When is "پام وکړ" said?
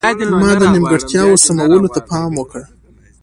2.09-2.61